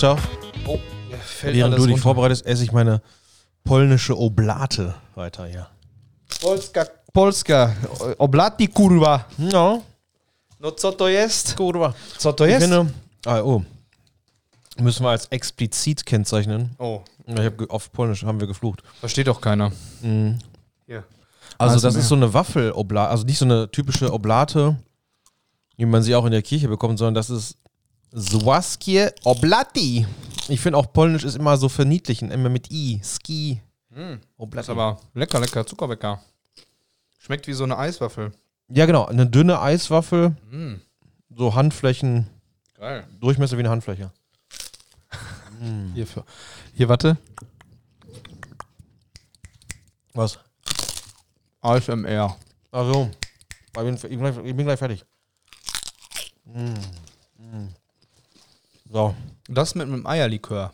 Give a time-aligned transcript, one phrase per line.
[0.00, 0.28] Guten Tag.
[0.66, 0.78] Oh,
[1.10, 2.02] mir fällt Während alles du dich runter.
[2.02, 3.02] vorbereitest, esse ich meine
[3.64, 5.66] polnische Oblate weiter hier.
[6.40, 7.76] Polska, Polska,
[8.16, 9.26] oblati kurwa.
[9.36, 9.82] No,
[10.58, 11.54] No co to jest?
[11.56, 11.94] kurwa.
[12.18, 12.62] Co to Ich jest?
[12.62, 12.90] finde,
[13.26, 13.62] ah, oh,
[14.78, 16.70] müssen wir als explizit kennzeichnen.
[16.78, 18.82] Oh, Ich hab, auf Polnisch haben wir geflucht.
[19.00, 19.70] versteht doch keiner.
[20.00, 20.38] Mhm.
[20.86, 21.04] Hier.
[21.58, 22.02] Also Also das mehr.
[22.02, 24.76] ist so eine Waffel-Oblate, also nicht so eine typische Oblate,
[25.76, 27.58] wie man sie auch in der Kirche bekommt, sondern das ist
[28.14, 30.06] Złaskie Oblati.
[30.48, 33.60] Ich finde auch Polnisch ist immer so verniedlichen, immer mit I, Ski,
[33.90, 34.66] Mm, Oblati.
[34.66, 36.22] ist aber lecker, lecker, Zuckerwecker.
[37.18, 38.32] Schmeckt wie so eine Eiswaffel.
[38.68, 40.74] ja genau, eine dünne Eiswaffel, Mm,
[41.36, 42.26] so Handflächen,
[42.74, 43.06] geil.
[43.20, 44.10] Durchmesser wie eine Handfläche.
[45.94, 46.24] Hier, für,
[46.74, 47.16] hier, warte.
[50.14, 50.38] Was?
[51.60, 52.36] ASMR.
[52.72, 53.10] Also,
[53.66, 55.04] ich bin, ich bin, gleich, ich bin gleich fertig.
[56.44, 56.74] Mm.
[57.36, 57.68] Mm.
[58.92, 59.14] So,
[59.48, 60.72] Das mit einem Eierlikör.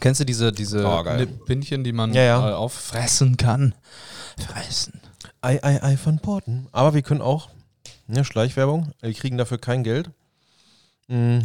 [0.00, 1.26] Kennst du diese, diese Oh, geil.
[1.26, 2.50] Pinchen, die man Ja, ja.
[2.50, 3.74] äh, auffressen kann?
[4.38, 5.00] Fressen.
[5.40, 6.68] Ei, ei, ei von Porten.
[6.72, 7.48] Aber wir können auch,
[8.06, 10.10] ne, Schleichwerbung, wir kriegen dafür kein Geld.
[11.08, 11.38] Mm.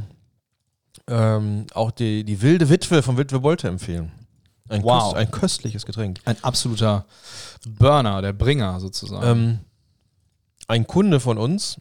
[1.07, 4.11] Ähm, auch die, die wilde Witwe von Witwe Bolte empfehlen.
[4.69, 5.13] Ein, Wow.
[5.13, 6.19] köst, ein köstliches Getränk.
[6.25, 7.05] Ein absoluter
[7.67, 9.25] Burner, der Bringer sozusagen.
[9.25, 9.59] Ähm,
[10.67, 11.79] ein Kunde von uns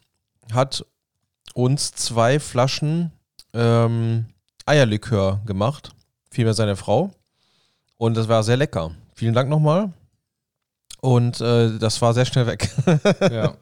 [0.51, 0.85] hat
[1.53, 3.11] uns zwei Flaschen
[3.53, 4.25] ähm,
[4.65, 5.93] Eierlikör gemacht.
[6.29, 7.11] Vielmehr seine Frau.
[7.97, 8.91] Und das war sehr lecker.
[9.13, 9.93] Vielen Dank nochmal.
[11.01, 12.69] Und äh, das war sehr schnell weg.
[13.21, 13.55] ja.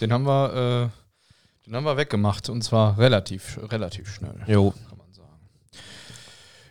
[0.00, 4.96] Den haben wir, äh, den haben wir weggemacht und zwar relativ, relativ schnell, jo, kann
[4.96, 5.38] man sagen.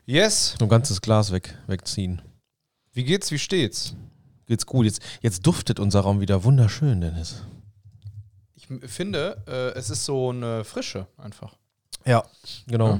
[0.06, 0.56] Yes.
[0.58, 2.24] so ein ganzes Glas weg, wegziehen.
[2.92, 3.30] Wie geht's?
[3.32, 3.96] Wie steht's?
[4.48, 4.86] Geht's gut.
[4.86, 7.44] Jetzt, jetzt duftet unser Raum wieder wunderschön, Dennis.
[8.56, 11.56] Ich finde, äh, es ist so eine Frische einfach.
[12.06, 12.24] Ja,
[12.68, 12.90] genau.
[12.90, 13.00] Ja.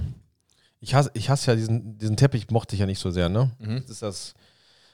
[0.82, 3.52] Ich hasse, ich hasse ja diesen, diesen Teppich, mochte ich ja nicht so sehr, ne?
[3.60, 3.78] Mhm.
[3.78, 4.34] Jetzt ist das,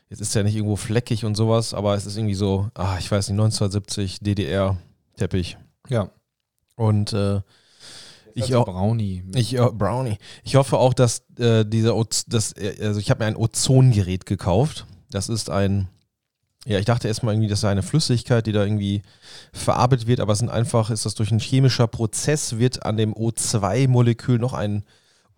[0.10, 3.12] jetzt ist ja nicht irgendwo fleckig und sowas, aber es ist irgendwie so, ah, ich
[3.12, 5.58] weiß nicht, 1970 DDR-Teppich.
[5.90, 6.10] Ja.
[6.76, 7.42] Und äh,
[8.34, 9.24] ich also Brownie.
[9.36, 10.18] ich, äh, Brownie.
[10.44, 14.26] Ich hoffe auch, dass äh, dieser, Oz, das, äh, also ich habe mir ein Ozongerät
[14.26, 14.86] gekauft.
[15.10, 15.88] Das ist ein,
[16.66, 19.04] ja, ich dachte erstmal irgendwie, das sei eine Flüssigkeit, die da irgendwie
[19.54, 23.14] verarbeitet wird, aber es sind einfach, ist das durch ein chemischer Prozess, wird an dem
[23.14, 24.84] O2-Molekül noch ein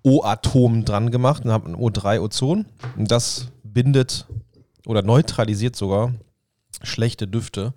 [0.03, 2.65] O-Atom dran gemacht und haben ein O3-Ozon.
[2.95, 4.25] Und das bindet
[4.85, 6.13] oder neutralisiert sogar
[6.81, 7.73] schlechte Düfte.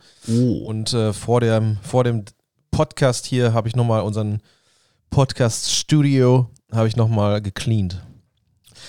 [0.65, 2.25] Und äh, vor, dem, vor dem
[2.71, 4.41] Podcast hier habe ich nochmal unseren
[5.11, 8.01] Podcast-Studio habe ich nochmal gecleant.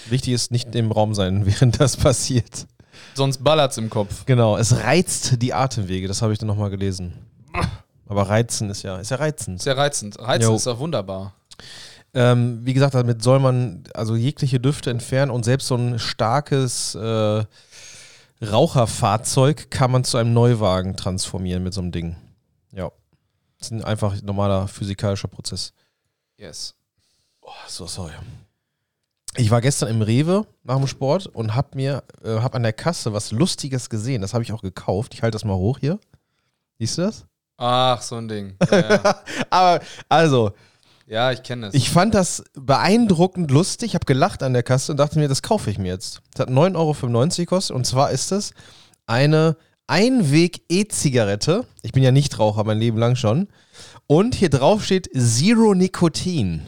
[0.09, 2.67] Wichtig ist, nicht im Raum sein, während das passiert.
[3.13, 4.25] Sonst ballert's im Kopf.
[4.25, 7.13] Genau, es reizt die Atemwege, das habe ich dann nochmal gelesen.
[8.07, 9.62] Aber reizen ist ja, ist ja reizend.
[9.62, 10.19] Sehr reizend.
[10.19, 10.56] Reizend Jo.
[10.56, 11.34] ist auch wunderbar.
[12.13, 16.94] Ähm, wie gesagt, damit soll man also jegliche Düfte entfernen und selbst so ein starkes
[16.95, 17.45] äh,
[18.41, 22.18] Raucherfahrzeug kann man zu einem Neuwagen transformieren mit so einem Ding.
[22.73, 22.91] Ja.
[23.59, 25.73] Das ist ein einfach normaler physikalischer Prozess.
[26.38, 26.75] Yes.
[27.41, 28.13] Oh, so sorry.
[29.38, 32.74] Ich war gestern im Rewe nach dem Sport und hab mir, äh, hab an der
[32.74, 34.22] Kasse was Lustiges gesehen.
[34.22, 35.14] Das habe ich auch gekauft.
[35.14, 36.00] Ich halte das mal hoch hier.
[36.80, 37.25] Siehst du das?
[37.58, 38.56] Ach, so ein Ding.
[38.69, 39.16] Ja, ja.
[39.50, 40.52] Aber, also,
[41.08, 41.74] ja ich kenne es.
[41.74, 43.90] ich fand das beeindruckend lustig.
[43.90, 46.22] Ich habe gelacht an der Kasse und dachte mir, das kaufe ich mir jetzt.
[46.34, 48.53] Das hat 9,95 Euro gekostet und zwar ist es
[49.06, 49.56] eine
[49.88, 51.66] Einweg-E-Zigarette.
[51.84, 53.48] Ich bin ja Nichtraucher, mein Leben lang schon.
[54.08, 56.63] Und hier drauf steht Zero Nikotin.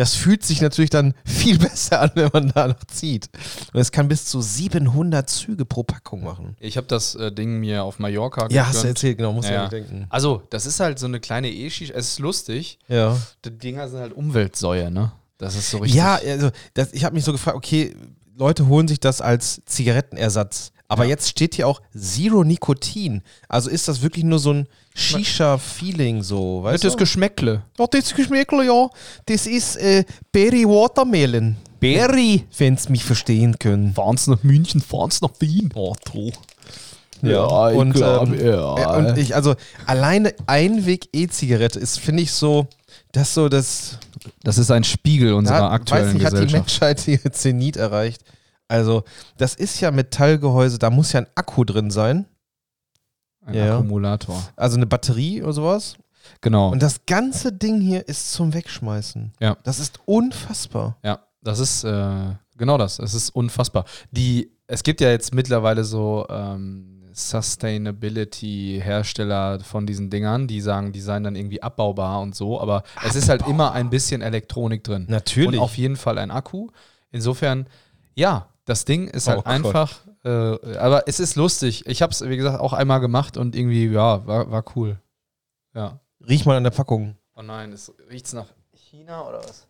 [0.00, 3.28] Das fühlt sich natürlich dann viel besser an, wenn man da noch zieht.
[3.74, 6.56] Und es kann bis zu 700 Züge pro Packung machen.
[6.58, 9.52] Ich habe das äh, Ding mir auf Mallorca Ja, hast du erzählt, genau, muss Ja,
[9.52, 9.68] ja, ja.
[9.68, 10.06] denken.
[10.08, 11.92] Also, das ist halt so eine kleine E-Shisha.
[11.92, 12.78] Es ist lustig.
[12.88, 13.14] Ja.
[13.44, 15.12] Die Dinger sind halt Umweltsäue, ne?
[15.36, 15.98] Das ist so richtig.
[15.98, 17.94] Ja, also das, ich habe mich so gefragt, okay,
[18.38, 20.72] Leute holen sich das als Zigarettenersatz.
[20.90, 21.10] Aber Ja.
[21.10, 23.22] jetzt steht hier auch Zero Nikotin.
[23.48, 26.98] Also ist das wirklich nur so ein Shisha-Feeling so, Mit weißt das du?
[26.98, 27.62] Geschmäckle.
[27.78, 28.88] Ja, das Geschmäckle, ja.
[29.26, 31.56] Das ist äh, Berry Watermelon.
[31.78, 33.94] Berry, wenn Sie mich verstehen können.
[33.94, 35.70] Fahren's nach München, fahren's nach Wien.
[35.74, 36.32] Oh, toll.
[37.22, 38.96] Ja, ich und, glaub, ähm, ja.
[38.96, 39.54] äh, und ich, also
[39.86, 42.66] alleine Einweg-E-Zigarette ist, finde ich, so,
[43.12, 43.98] das so das
[44.42, 46.82] Das ist ein Spiegel unserer Da, aktuellen weiß nicht, hat die Gesellschaft.
[46.82, 48.22] Menschheit ihr Zenit erreicht.
[48.70, 49.04] Also,
[49.36, 52.26] das ist ja Metallgehäuse, da muss ja ein Akku drin sein.
[53.44, 53.76] Ein Ja.
[53.76, 54.42] Akkumulator.
[54.56, 55.96] Also eine Batterie oder sowas.
[56.40, 56.70] Genau.
[56.70, 59.32] Und das ganze Ding hier ist zum Wegschmeißen.
[59.40, 59.56] Ja.
[59.64, 60.98] Das ist unfassbar.
[61.02, 62.98] Ja, das ist äh, genau das.
[62.98, 63.84] Es ist unfassbar.
[64.10, 71.00] Die es gibt ja jetzt mittlerweile so ähm, Sustainability-Hersteller von diesen Dingern, die sagen, die
[71.00, 75.06] seien dann irgendwie abbaubar und so, aber es ist halt immer ein bisschen Elektronik drin.
[75.08, 75.58] Natürlich.
[75.58, 76.68] Und auf jeden Fall ein Akku.
[77.10, 77.66] Insofern,
[78.14, 80.28] ja, das Ding ist halt Oh einfach, äh,
[80.78, 81.84] aber es ist lustig.
[81.86, 84.98] Ich habe es, wie gesagt, auch einmal gemacht und irgendwie, ja, war, war cool.
[85.74, 86.00] Ja.
[86.26, 87.16] Riech mal an der Packung.
[87.34, 89.66] Oh nein, es riecht's nach China oder was?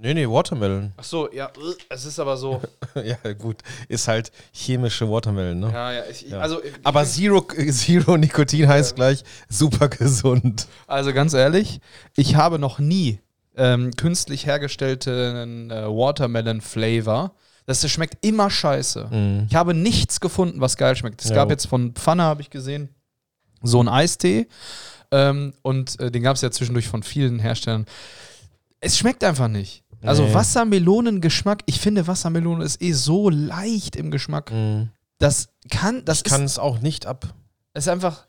[0.00, 0.92] Nee, nee, Watermelon.
[0.96, 1.50] Ach so, ja,
[1.88, 2.62] es ist aber so.
[2.94, 3.56] ja, gut.
[3.88, 5.72] Ist halt chemische Watermelon, ne?
[5.72, 6.38] ja, ja, ich, Ja.
[6.38, 10.68] also ich- Aber Zero, Zero Nikotin heißt gleich super gesund.
[10.86, 11.80] Also ganz ehrlich,
[12.16, 13.20] ich habe noch nie
[13.56, 17.34] ähm, künstlich hergestellten äh, Watermelon Flavor.
[17.68, 19.08] Das schmeckt immer scheiße.
[19.10, 19.46] Mhm.
[19.50, 21.22] Ich habe nichts gefunden, was geil schmeckt.
[21.22, 21.34] Es Ja.
[21.36, 22.88] gab jetzt von Pfanne, habe ich gesehen,
[23.62, 24.48] so einen Eistee.
[25.10, 27.84] Ähm, und äh, den gab es ja zwischendurch von vielen Herstellern.
[28.80, 29.84] Es schmeckt einfach nicht.
[30.02, 30.32] Also Nee.
[30.32, 34.50] Wassermelonengeschmack, ich finde Wassermelone ist eh so leicht im Geschmack.
[34.50, 34.88] Mhm.
[35.18, 37.34] Das kann, das Ich kann es auch nicht ab.
[37.74, 38.24] ist einfach.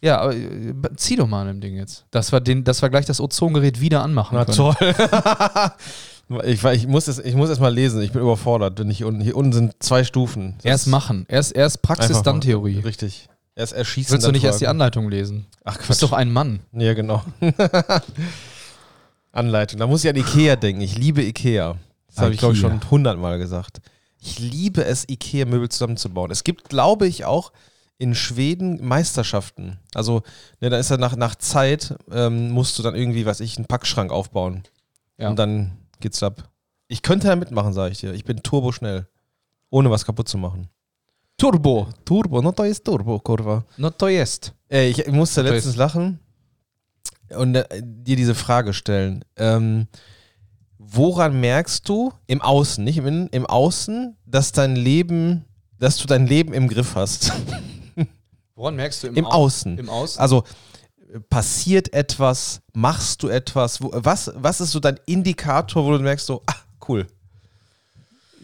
[0.00, 2.04] Ja, aber äh, zieh doch mal an dem Ding jetzt.
[2.12, 4.56] Dass wir, den, dass wir gleich das Ozongerät wieder anmachen Na können.
[4.56, 4.76] toll.
[6.44, 8.02] ich, ich muss es ich muss erst mal lesen.
[8.02, 8.74] Ich bin überfordert.
[8.76, 10.54] Bin ich unten, hier unten sind zwei Stufen.
[10.58, 11.24] Das Erst machen.
[11.28, 12.80] Erst, erst Praxis, dann Theorie.
[12.80, 13.28] Richtig.
[13.54, 14.12] Erst erschießen.
[14.12, 14.66] Willst du nicht erst die.
[14.66, 15.46] Anleitung lesen?
[15.64, 15.88] Ach Du Quatsch.
[15.88, 16.60] bist doch ein Mann.
[16.72, 17.22] Ja, genau.
[19.32, 19.78] Anleitung.
[19.78, 20.80] Da muss ich an Ikea denken.
[20.80, 21.76] Ich liebe Ikea.
[22.08, 23.80] Das habe ich, glaube ich, schon hundertmal gesagt.
[24.18, 26.30] Ich liebe es, Ikea-Möbel zusammenzubauen.
[26.30, 27.52] Es gibt, glaube ich, auch
[27.98, 29.78] in Schweden Meisterschaften.
[29.94, 30.22] Also,
[30.60, 33.66] ne, da ist ja nach, nach Zeit, ähm, musst du dann irgendwie, weiß ich, einen
[33.66, 34.62] Packschrank aufbauen.
[35.18, 35.28] Ja.
[35.28, 36.50] Und dann geht's ab.
[36.88, 38.12] Ich könnte da mitmachen, sage ich dir.
[38.14, 39.06] Ich bin turbo schnell.
[39.70, 40.68] Ohne was kaputt zu machen.
[41.36, 41.88] Turbo.
[42.04, 43.64] Turbo, no to jest Turbo, kurwa.
[43.76, 44.52] No to jest.
[44.68, 46.18] Ey, ich musste Das letztens lachen
[47.36, 49.24] und äh, dir diese Frage stellen.
[49.36, 49.86] Ähm,
[50.78, 55.44] woran merkst du im Außen, nicht im Innen, im Außen, dass dein Leben,
[55.78, 57.32] dass du dein Leben im Griff hast?
[58.54, 59.76] Woran merkst du im, Im Au- Außen.
[59.78, 60.20] Im Außen?
[60.20, 60.44] Also
[61.28, 63.80] passiert etwas, machst du etwas?
[63.80, 66.54] Wo, was, was ist so dein Indikator, wo du merkst so, ah,
[66.88, 67.06] cool.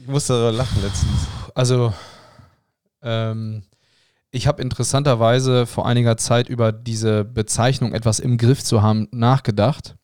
[0.00, 1.20] Ich musste lachen letztens.
[1.54, 1.92] Also,
[3.02, 3.62] ähm,
[4.30, 9.96] ich habe interessanterweise vor einiger Zeit über diese Bezeichnung, etwas im Griff zu haben, nachgedacht.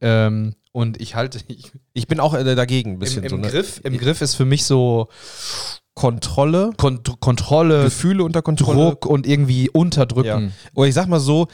[0.00, 3.36] Ähm, und ich halte, ich, Ich bin auch äh, dagegen ein bisschen im, so.
[3.36, 3.48] im, Ne?
[3.48, 5.08] Griff, im Griff ist für mich so
[5.98, 8.90] Kontrolle, Kont Kontrolle, Gefühle unter Kontrolle.
[8.90, 10.52] Druck und irgendwie unterdrücken.
[10.76, 11.48] Oder ich sag mal so,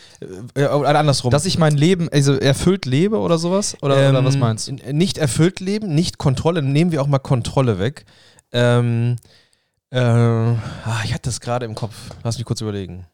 [0.54, 1.30] äh, andersrum.
[1.30, 3.74] Dass ich mein Leben, also erfüllt lebe oder sowas?
[3.80, 4.72] Oder, oder was Ähm, meinst du?
[4.92, 6.60] Nicht erfüllt leben, nicht Kontrolle.
[6.60, 8.04] Nehmen wir auch mal Kontrolle weg.
[8.52, 9.16] Ähm,
[9.88, 11.94] äh, ah, ich hatte das gerade im Kopf.
[12.22, 13.06] Lass mich kurz überlegen.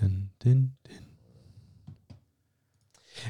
[0.00, 0.72] Din, din.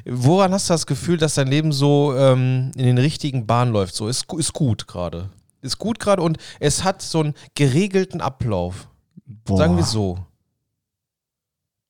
[0.05, 3.95] Woran hast du das Gefühl, dass dein Leben so ähm, in den richtigen Bahnen läuft?
[3.95, 5.29] So ist, ist gut gerade.
[5.61, 8.87] Ist gut gerade und es hat so einen geregelten Ablauf.
[9.47, 10.25] Sagen wir so.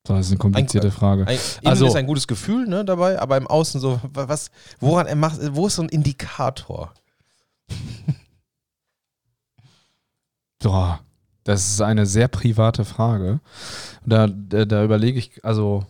[0.03, 1.27] Das ist eine komplizierte Frage.
[1.27, 4.49] Ein, Also- ist ein gutes Gefühl ne, dabei, aber im Außen so, wa- was,
[4.79, 6.93] woran er macht, wo ist so ein Indikator?
[10.59, 10.99] Boah,
[11.43, 13.39] das ist eine sehr private Frage.
[14.05, 15.85] Da, da, da überlege ich, also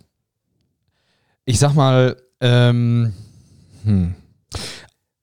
[1.46, 3.14] ich sag mal, ähm,
[3.84, 4.16] hm.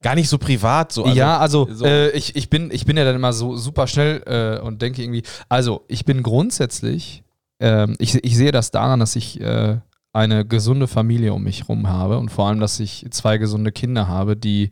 [0.07, 1.05] Gar nicht so privat, so.
[1.05, 3.87] also- ja, also so- Äh, ich, ich, bin, ich bin ja dann immer so super
[3.87, 7.23] schnell äh, und denke irgendwie, also ich bin grundsätzlich,
[7.61, 9.79] ähm, ich, ich sehe das daran, dass ich äh,
[10.13, 14.09] eine gesunde Familie um mich herum habe und vor allem, dass ich zwei gesunde Kinder
[14.09, 14.71] habe, die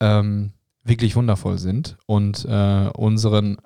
[0.00, 0.52] ähm,
[0.84, 3.58] wirklich wundervoll sind und äh, unseren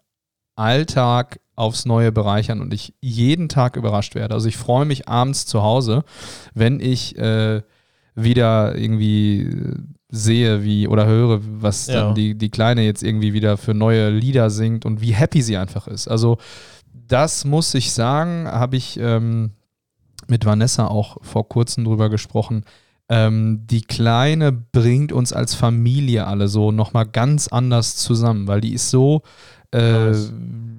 [0.57, 4.35] Alltag aufs Neue bereichern und ich jeden Tag überrascht werde.
[4.35, 6.03] Also ich freue mich abends zu Hause,
[6.55, 7.63] wenn ich äh,
[8.15, 9.77] wieder irgendwie äh,
[10.15, 11.95] sehe, wie oder höre, was Ja.
[11.95, 15.57] dann die, die Kleine jetzt irgendwie wieder für neue Lieder singt und wie happy sie
[15.57, 16.07] einfach ist.
[16.07, 16.37] Also
[17.09, 19.53] das muss ich sagen, habe ich ähm,
[20.29, 22.65] mit Vanessa auch vor kurzem drüber gesprochen.
[23.09, 28.73] Ähm, die Kleine bringt uns als Familie alle so nochmal ganz anders zusammen, weil die
[28.73, 29.23] ist so
[29.75, 30.33] äh, Nice.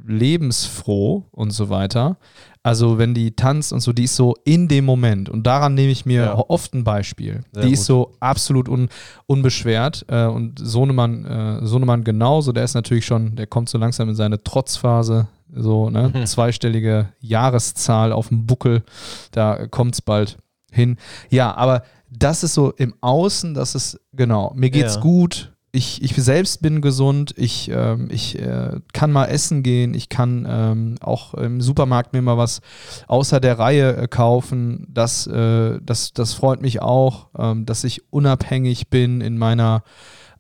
[0.08, 2.18] lebensfroh und so weiter.
[2.64, 5.30] Also wenn die tanzt und so, die ist so in dem Moment.
[5.30, 6.36] Und daran nehme ich mir Ja.
[6.38, 7.42] oft ein Beispiel.
[7.52, 7.74] Sehr die gut.
[7.78, 8.88] ist so absolut un,
[9.26, 10.06] unbeschwert.
[10.08, 14.16] Äh, und Sohnemann, äh, Sohnemann genauso, der ist natürlich schon, der kommt so langsam in
[14.16, 15.28] seine Trotzphase.
[15.54, 16.12] So, ne?
[16.14, 16.26] Mhm.
[16.26, 18.84] Zweistellige Jahreszahl auf dem Buckel.
[19.32, 20.38] Da kommt es bald
[20.72, 20.98] hin.
[21.30, 21.84] Ja, aber
[22.18, 25.02] das ist so im Außen, das ist, genau, mir geht's Ja.
[25.02, 25.50] gut.
[25.76, 30.46] Ich, ich selbst bin gesund, ich, ähm, ich äh, kann mal essen gehen, ich kann
[30.48, 32.62] ähm, auch im Supermarkt mir mal was
[33.08, 34.86] außer der Reihe äh, kaufen.
[34.88, 39.82] Das, äh, das, das freut mich auch, ähm, dass ich unabhängig bin in meiner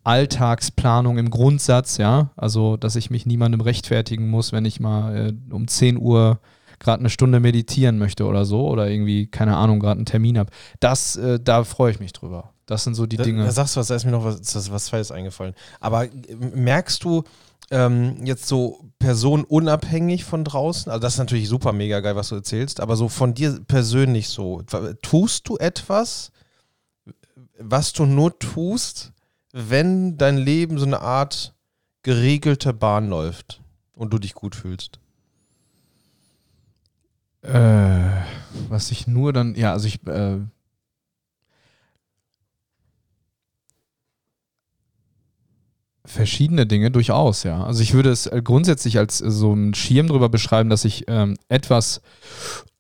[0.04, 2.30] Alltagsplanung im Grundsatz, ja.
[2.36, 6.40] Also, dass ich mich niemandem rechtfertigen muss, wenn ich mal äh, um 10 Uhr
[6.84, 10.52] gerade eine Stunde meditieren möchte oder so oder irgendwie, keine Ahnung, gerade einen Termin habe.
[10.80, 12.54] Das, äh, da freue ich mich drüber.
[12.66, 13.44] Das sind so die da, Dinge.
[13.44, 15.54] Da sagst du was, da ist mir noch was, was Zweites eingefallen.
[15.80, 16.12] Aber äh,
[16.56, 17.24] merkst du
[17.72, 22.36] ähm, jetzt so personenunabhängig von draußen, also das ist natürlich super mega geil, was du
[22.36, 24.62] erzählst, aber so von dir persönlich so,
[25.02, 26.32] tust du etwas,
[27.58, 29.14] was du nur tust,
[29.54, 31.54] wenn dein Leben so eine Art
[32.04, 33.62] geregelte Bahn läuft
[33.94, 35.00] und du dich gut fühlst?
[37.44, 38.22] Äh,
[38.70, 40.40] was ich nur dann, ja, also ich, äh,
[46.06, 47.64] Verschiedene Dinge durchaus, ja.
[47.64, 51.06] Also ich würde es äh, grundsätzlich als äh, so einen Schirm drüber beschreiben, dass ich
[51.08, 52.02] ähm, etwas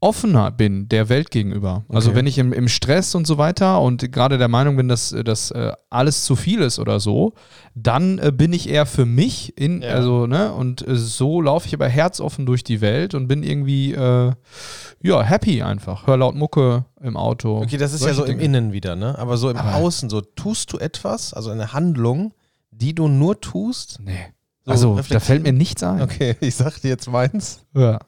[0.01, 1.85] offener bin der Welt gegenüber.
[1.87, 2.17] Also Okay.
[2.17, 5.23] wenn ich im, im Stress und so weiter und gerade der Meinung bin, dass, äh,
[5.23, 7.31] dass äh, alles zu viel ist oder so,
[7.75, 9.91] dann äh, bin ich eher für mich in, Ja.
[9.91, 13.93] also, ne, und äh, so laufe ich aber herzoffen durch die Welt und bin irgendwie,
[13.93, 16.07] ja, happy einfach.
[16.07, 17.59] Hör laut Mucke im Auto.
[17.61, 18.43] Okay, das ist ja so im Dinge.
[18.43, 19.17] Innen wieder, ne?
[19.17, 22.33] Aber so im Aber- Außen, so tust du etwas, also eine Handlung,
[22.77, 23.99] die du nur tust?
[24.01, 24.33] Nee.
[24.65, 26.01] So also, da fällt mir nichts ein.
[26.01, 27.59] Okay, ich sag dir jetzt meins.
[27.75, 27.99] Ja.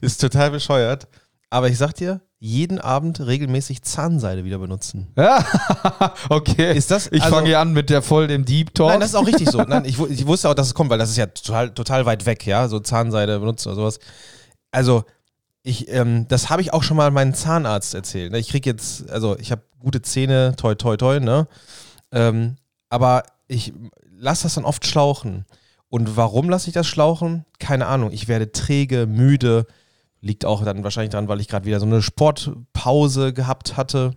[0.00, 1.08] Ist total bescheuert.
[1.50, 5.08] Aber ich sag dir, jeden Abend regelmäßig Zahnseide wieder benutzen.
[5.16, 5.44] Ja,
[6.30, 6.74] okay.
[6.74, 8.88] Ist das- ich also- fange hier an mit der voll dem Deep Talk.
[8.88, 9.60] Nein, das ist auch richtig so.
[9.62, 12.24] Nein, ich, ich wusste auch, dass es kommt, weil das ist ja total, total weit
[12.24, 13.98] weg, ja, so Zahnseide benutzen oder sowas.
[14.70, 15.04] Also,
[15.62, 18.32] ich, ähm, das habe ich auch schon mal meinem Zahnarzt erzählt.
[18.32, 18.38] ne?
[18.38, 21.46] Ich kriege jetzt, also ich habe gute Zähne, toi, toi, toi, ne?
[22.12, 22.56] Ähm,
[22.88, 23.74] aber ich
[24.20, 25.44] lasse das dann oft schlauchen.
[25.88, 27.44] Und warum lasse ich das schlauchen?
[27.58, 28.12] Keine Ahnung.
[28.12, 29.66] Ich werde träge, müde.
[30.20, 34.12] Liegt auch dann wahrscheinlich daran, weil ich gerade wieder so eine Sportpause gehabt hatte.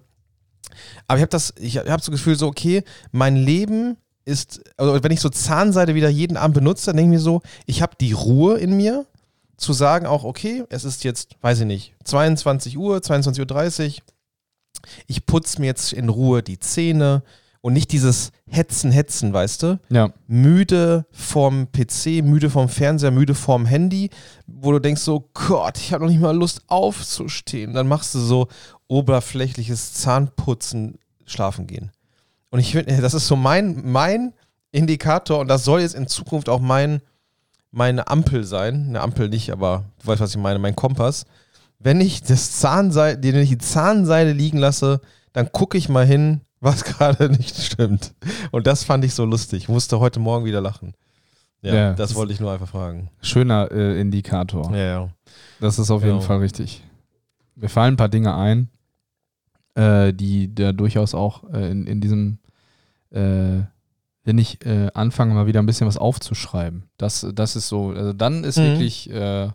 [1.07, 5.12] Aber ich habe das, ich habe das Gefühl, so, okay, mein Leben ist, also wenn
[5.12, 8.13] ich so Zahnseide wieder jeden Abend benutze, dann denke ich mir so, ich habe die
[8.13, 9.05] Ruhe in mir,
[9.57, 14.03] zu sagen auch, okay, es ist jetzt, weiß ich nicht, 22 Uhr, 22.30 Uhr,
[15.07, 17.24] ich putze mir jetzt in Ruhe die Zähne
[17.63, 19.79] und nicht dieses Hetzen, Hetzen, weißt du?
[19.89, 20.12] ja.
[20.27, 24.10] müde vom PC, müde vom Fernseher, müde vom Handy,
[24.46, 27.74] wo du denkst so, Gott, ich habe noch nicht mal Lust aufzustehen.
[27.74, 28.50] Dann machst du so
[28.89, 31.91] oberflächliches Zahnputzen, schlafen gehen.
[32.50, 34.34] Und ich finde, das ist so mein, mein
[34.74, 37.00] Indikator und das soll jetzt in Zukunft auch mein,
[37.72, 38.88] meine Ampel sein.
[38.89, 41.25] Eine Ampel nicht, aber du weißt, was ich meine, mein Kompass.
[41.79, 45.00] Wenn ich das Zahnseide, wenn ich die Zahnseide liegen lasse,
[45.32, 48.13] dann gucke ich mal hin, was gerade nicht stimmt.
[48.51, 49.63] Und das fand ich so lustig.
[49.63, 50.93] Ich musste heute Morgen wieder lachen.
[51.62, 53.10] Ja, Ja, das das- wollte ich nur einfach fragen.
[53.22, 54.72] Schöner äh, Indikator.
[54.72, 55.10] Ja, ja.
[55.60, 56.15] Das ist auf Genau.
[56.15, 56.84] jeden Fall richtig.
[57.55, 58.70] Mir fallen ein paar Dinge ein,
[59.75, 62.39] äh, die da durchaus auch äh, in, in diesem,
[63.12, 63.62] äh,
[64.25, 66.84] wenn ich äh, anfange, mal wieder ein bisschen was aufzuschreiben.
[66.98, 68.63] Das, das ist so, also dann ist Mhm.
[68.63, 69.50] wirklich, äh,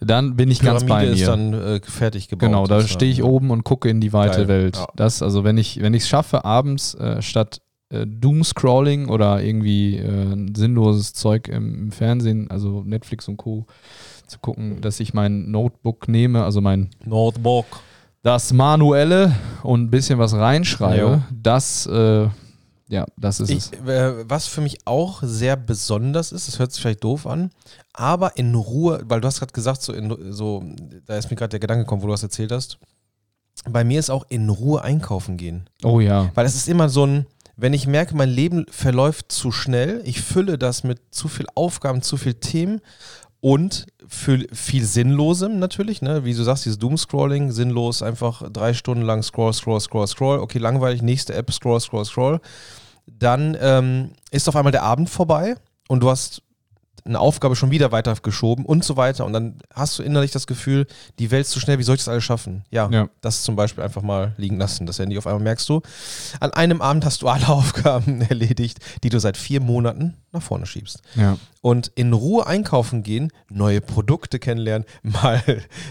[0.00, 1.20] dann bin ich ganz bei Pyramide mir.
[1.20, 2.46] ist dann äh, fertig gebaut.
[2.48, 4.76] Genau, da stehe ich oben und gucke in die weite Geil, Welt.
[4.76, 4.86] ja.
[4.96, 9.96] Das, also wenn ich, wenn ich es schaffe, abends äh, statt äh, Doomscrolling oder irgendwie
[9.96, 13.66] äh, sinnloses Zeug im, im Fernsehen, also Netflix und Co.
[14.26, 17.66] zu gucken, dass ich mein Notebook nehme, also mein Notebook.
[18.22, 21.28] das Manuelle und ein bisschen was reinschreibe, Ja.
[21.32, 22.26] das äh,
[22.88, 23.88] ja, das ist Ich, es.
[23.88, 27.50] äh, was für mich auch sehr besonders ist, das hört sich vielleicht doof an,
[27.92, 30.62] aber in Ruhe, weil du hast gerade gesagt, so, in, so,
[31.06, 32.78] da ist mir gerade der Gedanke gekommen, wo du das erzählt hast.
[33.68, 35.68] Bei mir ist auch in Ruhe einkaufen gehen.
[35.82, 36.30] Oh ja.
[36.34, 37.26] Weil es ist immer so ein,
[37.56, 42.02] wenn ich merke, mein Leben verläuft zu schnell, ich fülle das mit zu viel Aufgaben,
[42.02, 42.82] zu viel Themen
[43.46, 46.24] und für viel Sinnlosem natürlich, ne?
[46.24, 50.58] Wie du sagst, dieses Doomscrolling, sinnlos, einfach drei Stunden lang scroll, scroll, scroll, scroll, okay,
[50.58, 52.40] langweilig, nächste App, scroll, scroll, scroll.
[53.06, 55.54] Dann ähm, ist auf einmal der Abend vorbei
[55.86, 56.42] und du hast
[57.06, 59.24] eine Aufgabe schon wieder weitergeschoben und so weiter.
[59.24, 60.86] Und dann hast du innerlich das Gefühl,
[61.18, 62.64] die Welt ist zu schnell, wie soll ich das alles schaffen?
[62.70, 63.08] Ja, Ja.
[63.20, 65.16] das zum Beispiel einfach mal liegen lassen, das Handy.
[65.18, 65.80] Auf einmal merkst du,
[66.40, 70.66] an einem Abend hast du alle Aufgaben erledigt, die du seit vier Monaten nach vorne
[70.66, 71.00] schiebst.
[71.14, 71.38] Ja.
[71.62, 75.42] Und in Ruhe einkaufen gehen, neue Produkte kennenlernen, mal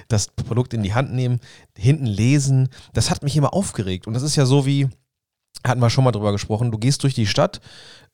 [0.07, 1.39] das Produkt in die Hand nehmen,
[1.77, 4.07] hinten lesen, das hat mich immer aufgeregt.
[4.07, 4.89] Und das ist ja so wie,
[5.65, 7.61] hatten wir schon mal drüber gesprochen, du gehst durch die Stadt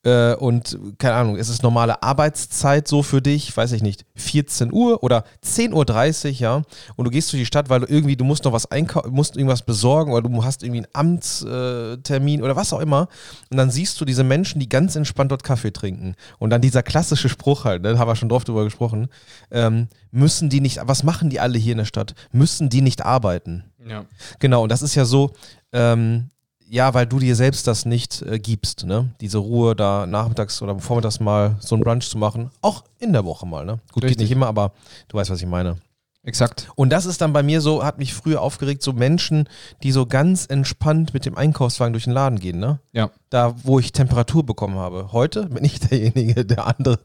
[0.03, 4.73] äh, und, keine Ahnung, es ist normale Arbeitszeit so für dich, weiß ich nicht, 14
[4.73, 6.61] Uhr oder 10.30 Uhr, ja,
[6.95, 9.35] und du gehst durch die Stadt, weil du irgendwie, du musst noch was einkaufen, musst
[9.35, 13.09] irgendwas besorgen oder du hast irgendwie einen Amtstermin oder was auch immer
[13.51, 16.81] und dann siehst du diese Menschen, die ganz entspannt dort Kaffee trinken und dann dieser
[16.81, 19.07] klassische Spruch halt, ne, da haben wir schon drauf drüber gesprochen,
[19.51, 22.15] ähm, müssen die nicht, was machen die alle hier in der Stadt?
[22.31, 23.65] Müssen die nicht arbeiten?
[23.87, 24.05] ja.
[24.39, 25.31] Genau, und das ist ja so,
[25.73, 26.29] ähm,
[26.71, 29.13] ja, weil du dir selbst das nicht äh, gibst, ne?
[29.19, 32.49] Diese Ruhe da nachmittags oder vormittags mal so ein Brunch zu machen.
[32.61, 33.79] Auch in der Woche mal, ne?
[33.91, 34.17] Gut, Richtig.
[34.17, 34.71] geht nicht immer, aber
[35.09, 35.75] du weißt, was ich meine.
[36.23, 36.69] Exakt.
[36.75, 39.49] Und das ist dann bei mir so, hat mich früher aufgeregt, so Menschen,
[39.83, 42.79] die so ganz entspannt mit dem Einkaufswagen durch den Laden gehen, ne?
[42.93, 43.11] Ja.
[43.29, 45.11] Da, wo ich Temperatur bekommen habe.
[45.11, 46.99] Heute bin ich derjenige, der andere,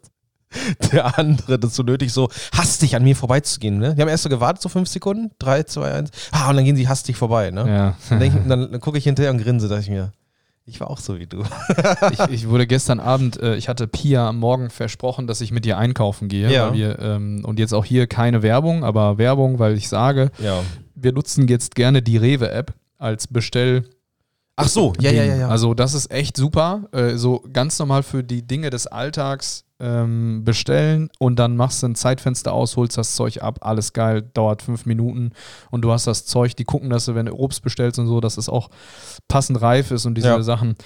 [0.92, 3.94] der andere das so nötig, so hastig an mir vorbeizugehen, ne?
[3.94, 6.76] Die haben erst so gewartet, so fünf Sekunden, drei, zwei, eins, ah, und dann gehen
[6.76, 7.68] sie hastig vorbei, ne?
[7.68, 7.96] Ja.
[8.10, 10.12] Dann, ich- dann, dann gucke ich hinterher und grinse, dachte ich mir,
[10.68, 11.44] ich war auch so wie du.
[12.12, 15.64] ich, ich wurde gestern Abend, äh, ich hatte Pia am Morgen versprochen, dass ich mit
[15.66, 16.50] ihr einkaufen gehe.
[16.50, 16.72] Ja.
[16.74, 20.62] Wir, ähm, und jetzt auch hier keine Werbung, aber Werbung, weil ich sage, Ja.
[20.96, 23.84] wir nutzen jetzt gerne die Rewe-App als Bestell.
[24.56, 25.48] Ach so, ja, ja, ja, ja.
[25.48, 26.84] Also das ist echt super.
[26.90, 31.88] Äh, so ganz normal für die Dinge des Alltags ähm, bestellen und dann machst du
[31.88, 35.32] ein Zeitfenster aus, holst das Zeug ab, alles geil, dauert fünf Minuten
[35.70, 38.20] und du hast das Zeug, die gucken, dass du, wenn du Obst bestellst und so,
[38.20, 38.70] dass es auch
[39.28, 40.42] passend reif ist und diese Ja.
[40.42, 40.76] Sachen,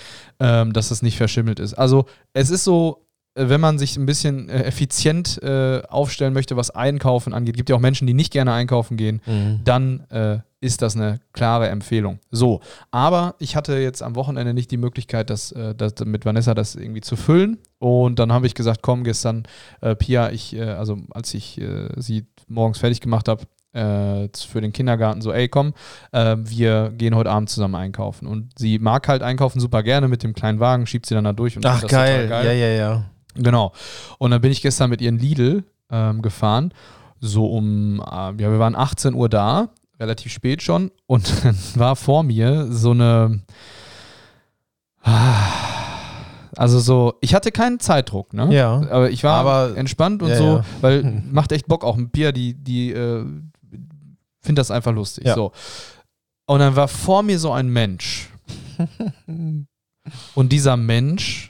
[0.40, 1.74] ähm, dass es nicht verschimmelt ist.
[1.74, 6.70] Also es ist so, wenn man sich ein bisschen äh, effizient äh, aufstellen möchte, was
[6.70, 9.60] Einkaufen angeht, gibt ja auch Menschen, die nicht gerne einkaufen gehen, Mhm.
[9.64, 12.18] dann äh, ist das eine klare Empfehlung.
[12.30, 12.60] So,
[12.90, 16.74] aber ich hatte jetzt am Wochenende nicht die Möglichkeit, das, äh, das mit Vanessa das
[16.74, 17.58] irgendwie zu füllen.
[17.78, 19.44] Und dann habe ich gesagt, komm, gestern,
[19.80, 24.60] äh, Pia, ich, äh, also als ich äh, sie morgens fertig gemacht habe, äh, für
[24.60, 25.72] den Kindergarten so, ey, komm,
[26.12, 28.26] äh, wir gehen heute Abend zusammen einkaufen.
[28.26, 31.32] Und sie mag halt einkaufen super gerne mit dem kleinen Wagen, schiebt sie dann da
[31.32, 32.46] durch und Ach, total geil.
[32.46, 33.09] Ja, ja, ja.
[33.34, 33.72] Genau.
[34.18, 36.72] Und dann bin ich gestern mit ihren Lidl ähm, gefahren.
[37.20, 40.90] So um, äh, ja, wir waren 18 Uhr da, relativ spät schon.
[41.06, 43.40] Und dann war vor mir so eine.
[45.02, 45.46] Ah,
[46.56, 48.52] Also so, ich hatte keinen Zeitdruck, ne?
[48.54, 48.82] Ja.
[48.90, 50.64] Aber ich war Aber- entspannt und ja, so, ja.
[50.80, 53.24] weil macht echt Bock auch mit Pia, die, die äh,
[54.40, 55.24] findet das einfach lustig.
[55.26, 55.34] Ja.
[55.34, 55.52] So.
[56.46, 58.28] Und dann war vor mir so ein Mensch.
[60.34, 61.49] Und dieser Mensch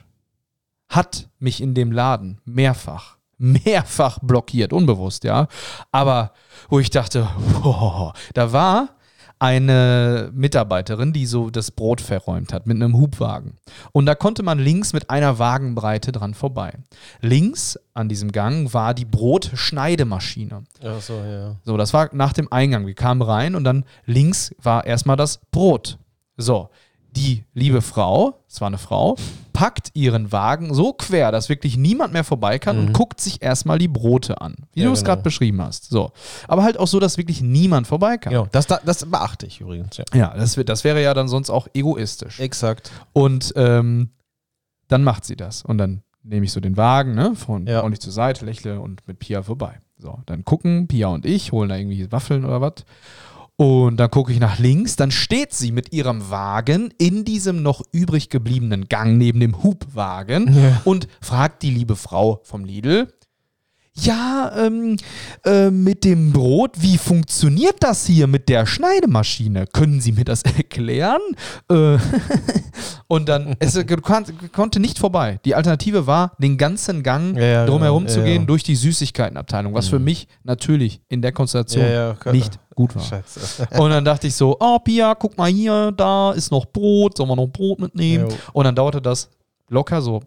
[0.91, 5.47] hat mich in dem Laden mehrfach, mehrfach blockiert, unbewusst, ja.
[5.91, 6.33] Aber
[6.69, 7.27] wo ich dachte,
[7.63, 8.89] wow, da war
[9.39, 13.55] eine Mitarbeiterin, die so das Brot verräumt hat mit einem Hubwagen.
[13.91, 16.73] Und da konnte man links mit einer Wagenbreite dran vorbei.
[17.21, 20.63] Links an diesem Gang war die Brotschneidemaschine.
[20.83, 21.55] Ach so, ja.
[21.63, 22.85] So, das war nach dem Eingang.
[22.85, 25.97] Wir kamen rein und dann links war erstmal das Brot.
[26.37, 26.69] So,
[27.11, 29.15] die liebe Frau, es war eine Frau,
[29.61, 33.77] packt ihren Wagen so quer, dass wirklich niemand mehr vorbei kann und guckt sich erstmal
[33.77, 34.55] die Brote an.
[34.73, 35.09] Wie Ja, du es genau.
[35.11, 35.87] gerade beschrieben hast.
[35.91, 36.13] So.
[36.47, 38.33] Aber halt auch so, dass wirklich niemand vorbei kann.
[38.33, 40.05] Genau, das, das beachte ich übrigens, ja.
[40.15, 42.39] Ja, das, das wäre ja dann sonst auch egoistisch.
[42.39, 42.91] Exakt.
[43.13, 44.09] Und ähm,
[44.87, 45.61] dann macht sie das.
[45.63, 47.81] Und dann nehme ich so den Wagen, ne, von Ja.
[47.83, 49.77] ordentlich zur Seite, lächle und mit Pia vorbei.
[49.99, 52.73] So, dann gucken Pia und ich, holen da irgendwie Waffeln oder was.
[53.61, 57.83] Und dann gucke ich nach links, dann steht sie mit ihrem Wagen in diesem noch
[57.91, 60.81] übrig gebliebenen Gang neben dem Hubwagen Ja.
[60.83, 63.13] und fragt die liebe Frau vom Lidl,
[63.93, 64.95] ja, ähm,
[65.45, 69.67] äh, mit dem Brot, wie funktioniert das hier mit der Schneidemaschine?
[69.67, 71.19] Können Sie mir das erklären?
[71.69, 71.97] Äh,
[73.07, 75.39] und dann, es kon konnte nicht vorbei.
[75.43, 78.13] Die Alternative war, den ganzen Gang Ja, ja, drumherum genau.
[78.13, 78.47] zu Ja, gehen ja.
[78.47, 83.03] durch die Süßigkeitenabteilung, was für mich natürlich in der Konstellation nicht gut war.
[83.03, 83.67] Scheiße.
[83.77, 87.29] Und dann dachte ich so, oh Pia, guck mal hier, da ist noch Brot, sollen
[87.29, 88.29] wir noch Brot mitnehmen?
[88.53, 89.29] Und dann dauerte das
[89.67, 90.21] locker so,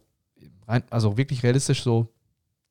[0.90, 2.08] also wirklich realistisch so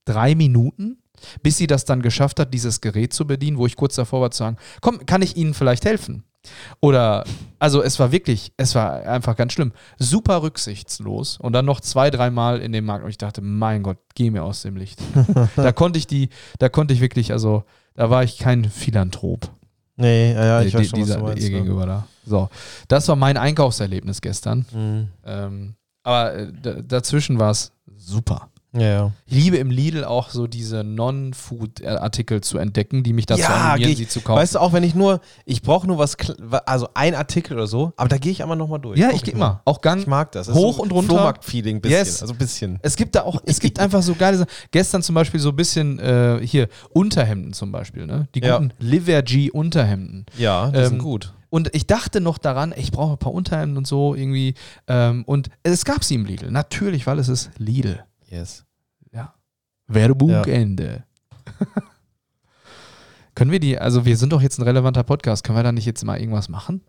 [0.05, 0.97] drei Minuten,
[1.41, 4.31] bis sie das dann geschafft hat, dieses Gerät zu bedienen, wo ich kurz davor war
[4.31, 6.23] zu sagen, komm, kann ich Ihnen vielleicht helfen?
[6.81, 7.23] Oder,
[7.59, 9.71] also es war wirklich, es war einfach ganz schlimm.
[9.97, 11.37] Super rücksichtslos.
[11.37, 13.05] Und dann noch zwei, dreimal in dem Markt.
[13.05, 14.99] Und ich dachte, mein Gott, geh mir aus dem Licht.
[15.55, 17.63] da konnte ich die, da konnte ich wirklich, also,
[17.95, 19.49] da war ich kein Philanthrop.
[19.95, 21.49] Nee, ja, ja, ich Die- weiß schon, was dieser, du meinst.
[21.49, 21.85] ihr ja.
[21.85, 22.07] da.
[22.25, 22.49] So,
[22.87, 24.65] das war mein Einkaufserlebnis gestern.
[24.73, 25.07] Mhm.
[25.25, 26.51] Ähm, aber äh,
[26.85, 28.49] dazwischen war es super.
[28.75, 29.11] Ja, ja.
[29.27, 33.89] Ich liebe im Lidl auch so diese Non-Food-Artikel zu entdecken, die mich dazu Ja, animieren,
[33.91, 34.39] geh sie ich- zu kaufen.
[34.39, 36.17] Weißt du, auch wenn ich nur, ich brauche nur was,
[36.65, 38.97] also ein Artikel oder so, aber da gehe ich einmal nochmal durch.
[38.99, 39.61] ja, Guck ich gehe immer.
[39.65, 40.07] Auch Ich Gang.
[40.07, 40.47] mag das.
[40.47, 41.13] das Hoch so und runter.
[41.15, 41.97] Flohmarkt-Feeling, bisschen.
[41.99, 42.21] Yes.
[42.21, 42.79] Also ein bisschen.
[42.81, 44.49] Es gibt da auch, es gibt einfach so geile Sachen.
[44.71, 48.27] Gestern zum Beispiel so ein bisschen äh, hier Unterhemden zum Beispiel, ne?
[48.35, 48.57] Die Ja.
[48.57, 50.25] guten Livergy Unterhemden.
[50.37, 51.33] Ja, die Ähm, sind gut.
[51.49, 54.55] Und ich dachte noch daran, ich brauche ein paar Unterhemden und so irgendwie.
[54.87, 56.49] Ähm, und es gab sie im Lidl.
[56.49, 58.03] Natürlich, weil es ist Lidl.
[58.33, 58.65] Yes.
[59.11, 59.35] Ja.
[59.87, 60.41] Werbung Ja.
[60.43, 61.03] Ende.
[63.35, 65.85] Können wir die, also wir sind doch jetzt ein relevanter Podcast, können wir da nicht
[65.85, 66.81] jetzt mal irgendwas machen?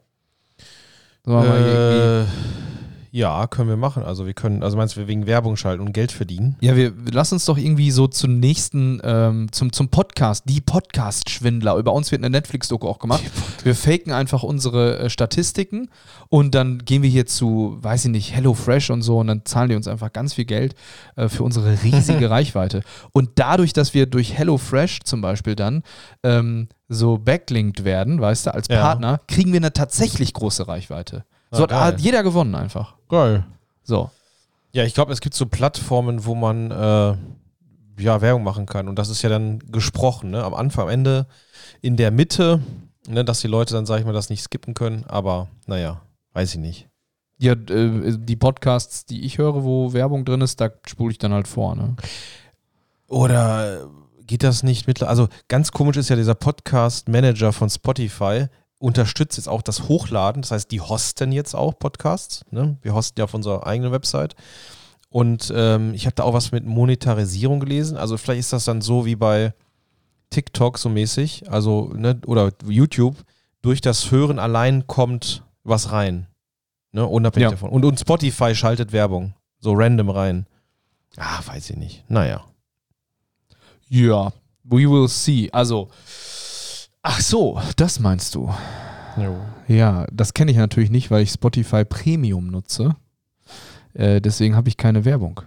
[1.24, 2.73] Sollen wir mal irgendwie, Äh,
[3.16, 4.02] Ja, können wir machen.
[4.02, 6.56] Also wir können, also meinst du, wir wegen Werbung schalten und Geld verdienen?
[6.60, 11.76] Ja, wir lass uns doch irgendwie so zum nächsten, ähm, zum, zum Podcast, die Podcast-Schwindler.
[11.76, 13.22] Über uns wird eine Netflix-Doku auch gemacht.
[13.62, 15.90] Wir faken einfach unsere äh, Statistiken
[16.28, 19.68] und dann gehen wir hier zu, weiß ich nicht, HelloFresh und so und dann zahlen
[19.68, 20.74] die uns einfach ganz viel Geld
[21.14, 22.82] äh, für unsere riesige Reichweite.
[23.12, 25.84] Und dadurch, dass wir durch HelloFresh zum Beispiel dann
[26.24, 28.80] ähm, so backlinkt werden, weißt du, als Ja.
[28.80, 31.24] Partner, kriegen wir eine tatsächlich große Reichweite.
[31.54, 32.94] So Ah, hat, jeder gewonnen einfach.
[33.08, 33.44] Geil.
[33.82, 34.10] So.
[34.72, 37.16] Ja, ich glaube, es gibt so Plattformen, wo man äh,
[38.02, 38.88] ja Werbung machen kann.
[38.88, 40.42] Und das ist ja dann gesprochen, ne?
[40.42, 41.26] Am Anfang, am Ende,
[41.80, 42.60] in der Mitte,
[43.06, 43.24] ne?
[43.24, 45.04] dass die Leute dann, sag ich mal, das nicht skippen können.
[45.06, 46.00] Aber naja,
[46.32, 46.88] weiß ich nicht.
[47.38, 51.32] Ja, äh, die Podcasts, die ich höre, wo Werbung drin ist, da spule ich dann
[51.32, 51.76] halt vor.
[51.76, 51.96] Ne?
[53.08, 53.88] Oder
[54.26, 55.10] geht das nicht mittlerweile?
[55.10, 58.46] Also ganz komisch ist ja dieser Podcast-Manager von Spotify,
[58.84, 60.42] unterstützt jetzt auch das Hochladen.
[60.42, 62.44] Das heißt, die hosten jetzt auch Podcasts.
[62.50, 62.76] Ne?
[62.82, 64.36] Wir hosten ja auf unserer eigenen Website.
[65.08, 67.96] Und ähm, ich habe da auch was mit Monetarisierung gelesen.
[67.96, 69.54] Also vielleicht ist das dann so wie bei
[70.30, 73.16] TikTok so mäßig, also ne, oder YouTube.
[73.62, 76.26] Durch das Hören allein kommt was rein.
[76.92, 77.06] Ne?
[77.06, 77.50] Unabhängig Ja.
[77.52, 77.70] davon.
[77.70, 79.32] Und, und Spotify schaltet Werbung.
[79.60, 80.46] So random rein.
[81.16, 82.04] Ah, weiß ich nicht.
[82.10, 82.44] Naja.
[83.88, 84.32] Ja,
[84.64, 85.48] we will see.
[85.52, 85.88] Also,
[87.04, 88.52] ach so, das meinst du.
[89.68, 92.96] Ja, das kenne ich natürlich nicht, weil ich Spotify Premium nutze.
[93.92, 95.40] Äh, deswegen habe ich keine Werbung.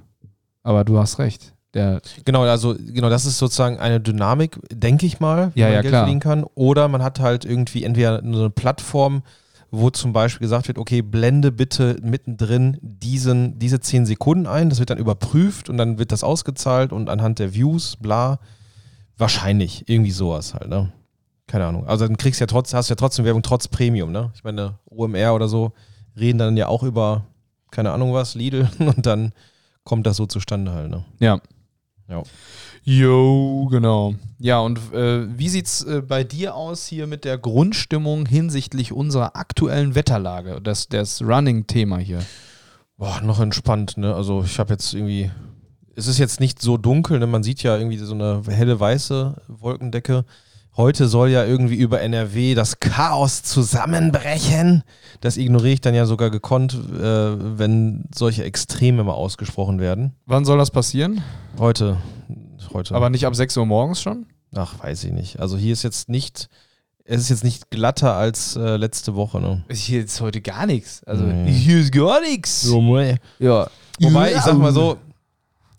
[0.63, 1.53] Aber du hast recht.
[1.73, 5.73] Der, Genau, also genau, das ist sozusagen eine Dynamik, denke ich mal, wie Ja, man
[5.75, 6.01] ja, Geld klar.
[6.03, 6.45] verdienen kann.
[6.55, 9.21] Oder man hat halt irgendwie entweder so eine Plattform,
[9.69, 14.79] wo zum Beispiel gesagt wird, okay, blende bitte mittendrin diesen, diese 10 Sekunden ein, das
[14.79, 18.39] wird dann überprüft und dann wird das ausgezahlt und anhand der Views, bla,
[19.17, 20.93] wahrscheinlich, irgendwie sowas halt, ne?
[21.47, 21.87] Keine Ahnung.
[21.87, 24.31] Also dann kriegst du ja trotzdem, hast du ja trotzdem Werbung trotz Premium, ne?
[24.35, 25.71] Ich meine, OMR oder so
[26.17, 27.25] reden dann ja auch über,
[27.71, 29.31] keine Ahnung was, Lidl und dann
[29.83, 31.05] kommt das so zustande halt, ne?
[31.19, 31.39] ja.
[32.09, 32.23] Ja.
[32.83, 34.15] Jo, genau.
[34.39, 39.35] Ja, und äh, wie sieht's äh, bei dir aus hier mit der Grundstimmung hinsichtlich unserer
[39.35, 40.61] aktuellen Wetterlage?
[40.61, 42.19] Das, das Running-Thema hier.
[42.97, 44.15] Boah, noch entspannt, ne?
[44.15, 45.29] Also ich habe jetzt irgendwie,
[45.95, 47.27] es ist jetzt nicht so dunkel, ne?
[47.27, 50.23] Man sieht ja irgendwie so eine helle weiße Wolkendecke.
[50.77, 54.83] Heute soll ja irgendwie über NRW das Chaos zusammenbrechen.
[55.21, 60.13] Das ignoriere ich dann ja sogar gekonnt, äh, wenn solche Extreme mal ausgesprochen werden.
[60.27, 61.23] Wann soll das passieren?
[61.57, 61.97] Heute,
[62.73, 62.93] heute.
[62.93, 64.27] Aber nicht ab 6 Uhr morgens schon?
[64.55, 65.39] ach, weiß ich nicht.
[65.39, 66.47] Also hier ist jetzt nicht,
[67.05, 69.63] es ist jetzt nicht glatter als äh, letzte Woche, ne?
[69.71, 71.03] Hier ist heute gar nichts.
[71.05, 71.51] Also Nee.
[71.51, 72.65] hier ist gar nichts.
[73.39, 73.67] Ja.
[73.99, 74.97] Wobei, ich sag mal so,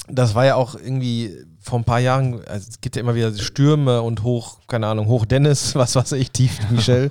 [0.08, 1.36] das war ja auch irgendwie
[1.68, 5.06] vor ein paar Jahren, also es gibt ja immer wieder Stürme und hoch, keine Ahnung,
[5.06, 7.10] hoch Dennis, was weiß ich, tief Michel.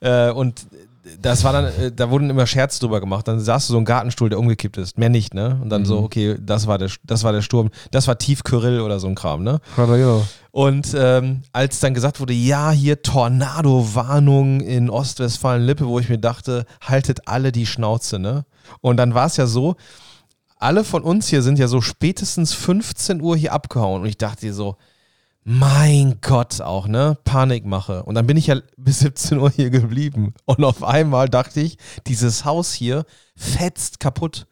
[0.00, 0.66] äh, und
[1.22, 3.26] das war dann, äh, da wurden immer Scherz drüber gemacht.
[3.28, 4.98] Dann saß du so ein Gartenstuhl, der umgekippt ist.
[4.98, 5.58] Mehr nicht, ne?
[5.62, 6.04] Und dann so, Mhm.
[6.04, 7.70] okay, das war der, das war der Sturm.
[7.92, 9.58] Das war tief Kyrill oder so ein Kram, ne?
[9.78, 10.20] Ja.
[10.50, 16.66] Und ähm, als dann gesagt wurde, ja, hier Tornado-Warnung in Ostwestfalen-Lippe, wo ich mir dachte,
[16.82, 18.44] haltet alle die Schnauze, ne?
[18.80, 19.76] Und dann war es ja so,
[20.58, 24.02] alle von uns hier sind ja so spätestens 15 Uhr hier abgehauen.
[24.02, 24.76] Und ich dachte dir so,
[25.44, 27.16] mein Gott auch, ne?
[27.24, 28.02] Panikmache.
[28.02, 30.34] Und dann bin ich ja bis 17 Uhr hier geblieben.
[30.44, 34.46] Und auf einmal dachte ich, dieses Haus hier fetzt kaputt.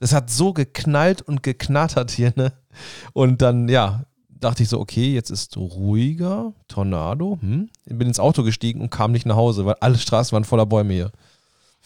[0.00, 2.52] Das hat so geknallt und geknattert hier, ne?
[3.12, 7.38] Und dann, ja, dachte ich so, okay, jetzt ist ruhiger, Tornado.
[7.40, 7.68] Hm?
[7.84, 10.92] Bin ins Auto gestiegen und kam nicht nach Hause, weil alle Straßen waren voller Bäume
[10.92, 11.12] hier.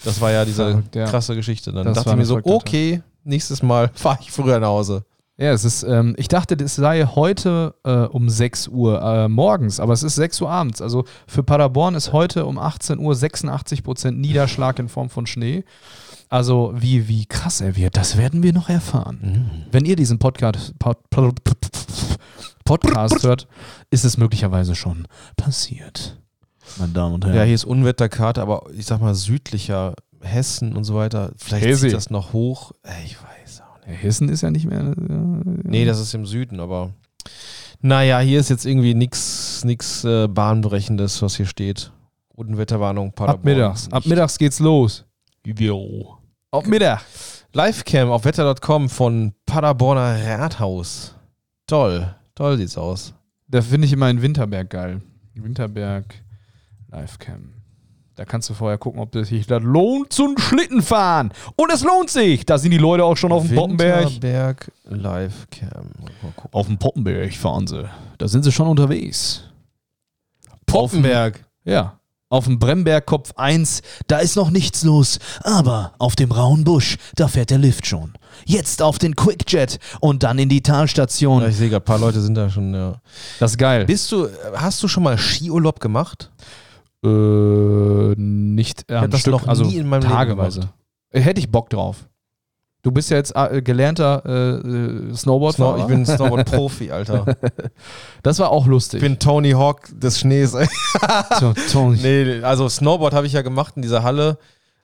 [0.04, 1.06] Das war ja diese Verrückt, ja.
[1.06, 1.72] krasse Geschichte.
[1.72, 5.04] Dann Das dachte ich mir so, okay, nächstes Mal fahre ich früher nach Hause.
[5.38, 9.80] Ja, es ist, ähm, ich dachte, es sei heute äh, um 6 Uhr äh, morgens,
[9.80, 10.80] aber es ist 6 Uhr abends.
[10.80, 15.64] Also für Paderborn ist heute um 18 Uhr 86 Prozent Niederschlag in Form von Schnee.
[16.30, 19.66] Also wie, wie krass er wird, das werden wir noch erfahren.
[19.70, 21.38] Wenn ihr diesen Podcast, Pod, Pod,
[22.64, 23.46] Podcast hört,
[23.90, 26.18] ist es möglicherweise schon passiert.
[26.78, 27.46] Meine Damen und Ja, Herren.
[27.46, 31.32] hier ist Unwetterkarte, aber ich sag mal südlicher Hessen und so weiter.
[31.36, 31.88] Vielleicht Hesi.
[31.88, 32.72] zieht das noch hoch.
[32.82, 34.02] Ey, Ich weiß auch nicht.
[34.02, 34.80] Hessen ist ja nicht mehr.
[34.80, 34.94] Äh,
[35.64, 36.92] Nee, das ist im Süden, aber
[37.80, 41.92] naja, hier ist jetzt irgendwie nichts nix, äh, Bahnbrechendes, was hier steht.
[42.34, 43.38] Unwetterwarnung, Paderborn.
[43.38, 43.92] ab mittags.
[43.92, 45.04] Ab mittags geht's los.
[46.50, 47.02] Ab Mittag.
[47.52, 51.14] Livecam auf wetter.com von Paderborner Rathaus.
[51.66, 53.14] Toll, toll sieht's aus.
[53.48, 55.00] Da finde ich immer in Winterberg geil.
[55.34, 56.14] Winterberg
[56.90, 57.52] Livecam.
[58.16, 61.32] Da kannst du vorher gucken, ob das sich das lohnt zum Schlitten fahren.
[61.54, 62.46] Und es lohnt sich.
[62.46, 64.06] Da sind die Leute auch schon auf dem Poppenberg.
[64.06, 65.90] Winterberg Livecam.
[66.00, 66.50] Mal gucken.
[66.52, 67.86] Auf dem Poppenberg fahren sie.
[68.16, 69.42] Da sind sie schon unterwegs.
[70.64, 71.44] Poppenberg.
[71.64, 72.00] Ja.
[72.30, 76.96] Auf dem Bremberg Kopf 1, da ist noch nichts los, aber auf dem rauen Busch,
[77.14, 78.14] da fährt der Lift schon.
[78.44, 81.42] Jetzt auf den Quickjet und dann in die Talstation.
[81.42, 83.00] Ja, ich sehe gerade, ein paar Leute sind da schon, ja.
[83.38, 83.84] Das ist geil.
[83.84, 86.32] Bist du, hast du schon mal Skiurlaub gemacht?
[87.04, 90.70] Äh, nicht hab am das Stück, noch also nie in meinem Leben tageweise.
[91.10, 92.08] Äh, Hätte ich Bock drauf.
[92.82, 95.78] Du bist ja jetzt äh, gelernter äh, äh, Snowboardfahrer.
[95.78, 97.36] Snow, ich bin Snowboard-Profi, Alter.
[98.22, 99.02] das war auch lustig.
[99.02, 100.52] Ich bin Tony Hawk des Schnees.
[101.40, 101.98] so, Tony.
[102.00, 104.38] nee, also Snowboard habe ich ja gemacht in dieser Halle.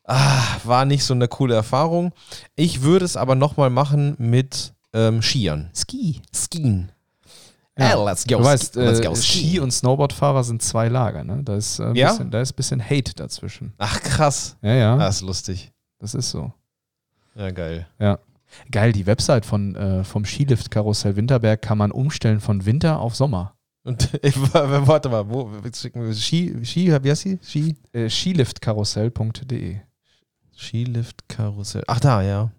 [0.05, 2.13] Ah, war nicht so eine coole Erfahrung.
[2.57, 5.71] Ich würde es aber nochmal machen mit ähm, Skiern.
[5.73, 6.23] Ski.
[6.35, 6.91] Skien.
[7.79, 7.87] Ja.
[7.97, 8.37] Hey, let's go.
[8.39, 11.25] Du weißt, let's äh, go Ski- und Snowboardfahrer sind zwei Lager.
[11.25, 11.43] Ne?
[11.43, 12.11] Da, ist, äh, ein Ja?
[12.11, 13.73] bisschen, da ist ein bisschen Hate dazwischen.
[13.79, 14.57] Ach, krass.
[14.63, 15.73] Ja, ja, Das ist lustig.
[15.99, 16.53] das ist so.
[17.35, 17.87] Ja, geil.
[18.71, 23.55] Geil, die Website von, äh, vom Skilift-Karussell Winterberg kann man umstellen von Winter auf Sommer.
[23.85, 25.51] Und ich, warte mal, wo,
[26.13, 27.39] Ski, Ski, wie heißt die?
[27.43, 27.77] Ski?
[27.93, 29.77] Äh, skiliftkarussell.de
[30.55, 31.85] Skilift Karussell.
[31.87, 32.51] Ach da, ja.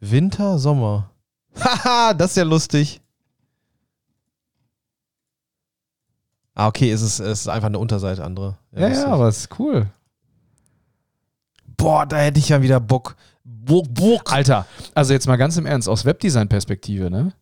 [0.00, 1.10] Winter, Sommer.
[1.60, 3.00] Haha, das ist ja lustig.
[6.56, 8.56] Ah, okay, es ist, es ist einfach eine Unterseite, andere.
[8.72, 9.04] Ja, lustig.
[9.04, 9.86] ja, aber ist cool.
[11.76, 13.14] Boah, da hätte ich ja wieder Bock.
[13.44, 14.32] Bock, Bock.
[14.32, 17.34] Alter, also jetzt mal ganz im Ernst, aus Webdesign-Perspektive, ne?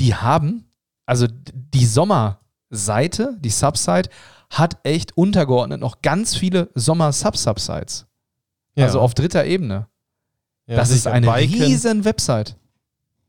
[0.00, 0.64] Die haben,
[1.04, 4.08] also die Sommerseite, die Subsite,
[4.48, 8.06] hat echt untergeordnet noch ganz viele Sommer-Sub-Subsites.
[8.74, 8.86] Ja.
[8.86, 9.86] Also auf dritter Ebene.
[10.66, 11.62] Ja, das ist eine Biken.
[11.62, 12.56] riesen Website.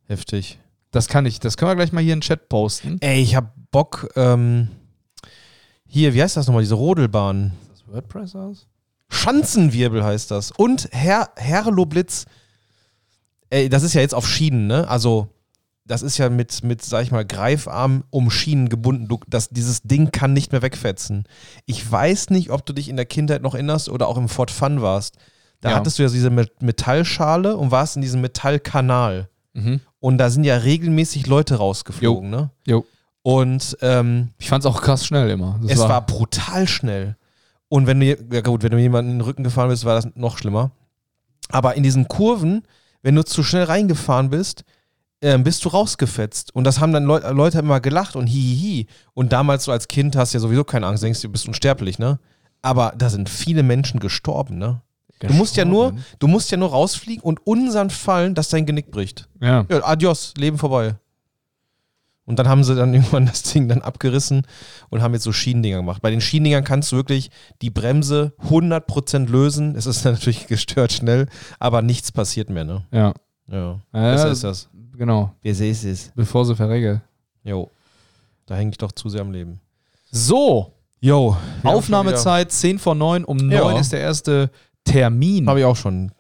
[0.06, 0.58] Heftig.
[0.92, 2.98] Das kann ich, das können wir gleich mal hier in den Chat posten.
[3.02, 4.70] Ey, ich hab Bock, ähm,
[5.94, 7.54] hier, wie heißt das nochmal, diese Rodelbahn?
[7.74, 8.68] Ist das WordPress aus?
[9.10, 10.52] Schanzenwirbel heißt das.
[10.52, 12.26] Und Herr, Herloblitz,
[13.52, 14.88] ey, das ist ja jetzt auf Schienen, ne?
[14.88, 15.28] Also,
[15.86, 19.08] das ist ja mit, mit, sag ich mal, Greifarm um Schienen gebunden.
[19.08, 21.26] Du, das, dieses Ding kann nicht mehr wegfetzen.
[21.66, 24.50] Ich weiß nicht, ob du dich in der Kindheit noch erinnerst oder auch im Fort
[24.50, 25.18] Fun warst.
[25.62, 25.76] Da Ja.
[25.76, 29.30] hattest du ja diese Met- Metallschale und warst in diesem Metallkanal.
[29.54, 29.82] Mhm.
[30.00, 32.50] Und da sind ja regelmäßig Leute rausgeflogen, ne?
[32.66, 32.86] Jo.
[33.24, 35.60] Und ähm, Ich fand's auch krass schnell immer.
[35.62, 37.16] Das es war, brutal schnell.
[37.70, 40.08] Und wenn du, ja gut, wenn du jemanden in den Rücken gefahren bist, war das
[40.16, 40.72] noch schlimmer.
[41.50, 42.64] Aber in diesen Kurven,
[43.02, 44.64] wenn du zu schnell reingefahren bist,
[45.22, 46.54] ähm, bist du rausgefetzt.
[46.54, 48.88] Und das haben dann Leu Leute immer gelacht und hihihi.
[49.14, 51.48] Und damals so als Kind hast du ja sowieso keine Angst, denkst du, du bist
[51.48, 52.20] unsterblich, ne?
[52.62, 54.82] Aber da sind viele Menschen gestorben, ne?
[55.20, 58.92] Du musst ja nur, du musst ja nur rausfliegen und unsanft fallen, dass dein Genick
[58.92, 59.30] bricht.
[59.40, 59.66] Ja.
[59.70, 60.96] Ja, adios, Leben vorbei.
[62.26, 64.48] Und dann haben sie dann irgendwann das Ding dann abgerissen
[64.90, 66.02] und haben jetzt so Schienendinger gemacht.
[66.02, 67.30] Bei den Schienendingern kannst du wirklich
[67.62, 69.76] die Bremse 100% lösen.
[69.76, 71.28] Es ist natürlich gestört schnell,
[71.60, 72.86] aber nichts passiert mehr, ne?
[72.92, 73.14] Ja.
[73.48, 73.82] Ja.
[73.94, 74.70] Ja, Besser ist das.
[74.98, 75.34] Genau.
[75.42, 76.12] Wer ist es?
[76.16, 77.02] Bevor sie verregelt.
[77.44, 77.70] Jo.
[78.46, 79.60] Da hänge ich doch zu sehr am Leben.
[80.12, 81.36] So, Jo.
[81.64, 83.26] Aufnahmezeit 10 vor 9.
[83.26, 83.78] Um 9 Ja.
[83.78, 84.50] ist der erste
[84.86, 86.14] Termin, Habe ich auch schon.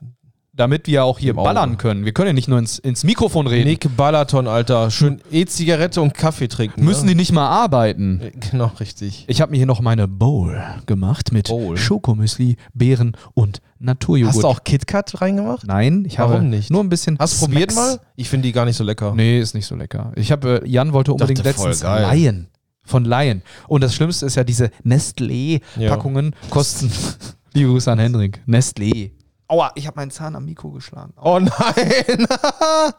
[0.56, 2.06] Damit wir auch hier ballern können.
[2.06, 3.68] Wir können ja nicht nur ins, ins Mikrofon reden.
[3.68, 4.92] Nick Balaton, Alter.
[4.92, 6.86] Schön E-Zigarette und Kaffee trinken.
[6.86, 8.22] Müssen die nicht mal arbeiten.
[8.24, 8.52] die.
[8.52, 9.26] Genau, richtig.
[9.28, 11.76] Ich habe mir hier noch meine Bowl gemacht mit Bowl.
[11.76, 14.36] Schokomüsli, Beeren und Naturjoghurt.
[14.36, 15.66] Hast du auch KitKat reingemacht?
[15.66, 16.70] Nein, ich Warum habe nicht?
[16.70, 17.18] nur ein bisschen.
[17.18, 18.00] Hast du probiert mal?
[18.16, 19.14] Ich finde die gar nicht so lecker.
[19.16, 20.12] Nee, ist nicht so lecker.
[20.16, 22.16] Ich habe, äh, Jan wollte unbedingt Dachte, voll letztens geil.
[22.16, 22.48] Lion.
[22.86, 23.42] Von Lion.
[23.68, 26.92] Und das Schlimmste ist ja, diese Nestlé-Packungen kosten.
[27.54, 28.42] Liebe Grüße an Hendrik.
[28.48, 29.12] Nestlé.
[29.48, 31.14] Aua, ich habe meinen Zahn am Mikro geschlagen.
[31.22, 32.28] Oh nein!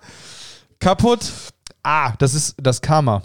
[0.78, 1.30] Kaputt.
[1.82, 3.22] Ah, das ist das Karma.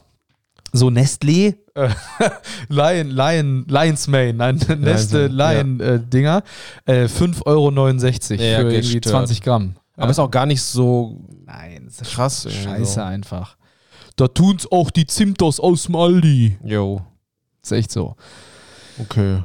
[0.71, 1.89] So Nestlé, äh,
[2.69, 5.51] Lion, Lion, Lions Mane, nein, Nestle ja.
[5.53, 6.43] Lion äh, Dinger,
[6.85, 9.05] äh, 5,69 Euro Ja, für irgendwie gestört.
[9.05, 9.75] 20 Gramm.
[9.97, 12.47] Aber ist auch gar nicht so Nein, das ist krass.
[12.49, 13.01] scheiße So.
[13.01, 13.57] einfach.
[14.15, 16.57] Da tun's auch die Zimtos aus dem Aldi.
[16.63, 17.01] Jo.
[17.63, 18.15] ist echt so.
[18.99, 19.41] Okay.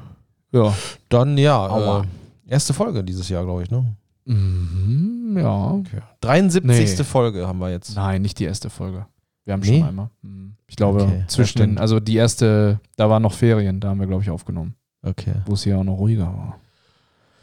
[0.53, 0.75] Ja.
[1.09, 1.57] Dann ja.
[1.67, 2.03] Aua.
[2.03, 2.07] Äh,
[2.47, 3.95] erste Folge dieses Jahr, glaube ich, ne?
[4.27, 5.71] Mhm, ja.
[5.73, 6.01] Okay.
[6.21, 6.99] 73.
[6.99, 7.05] Nee.
[7.05, 7.95] Folge haben wir jetzt.
[7.97, 9.07] Nein, nicht die erste Folge.
[9.45, 9.79] Wir haben Nee?
[9.81, 10.11] schon einmal.
[10.23, 10.55] Mhm.
[10.67, 11.81] Ich glaube, Okay, zwischen, stimmt.
[11.81, 15.35] also die erste, da waren noch Ferien, da haben wir, glaube ich, aufgenommen, Okay.
[15.47, 16.59] wo es hier auch noch ruhiger war.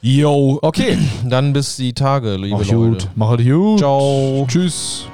[0.02, 0.58] Yo.
[0.64, 0.98] Okay.
[1.30, 2.76] Dann bis die Tage, liebe Mach Leute.
[3.06, 3.10] gut.
[3.16, 3.78] Mach gut.
[3.80, 4.46] Ciao.
[4.48, 5.06] Tschüss.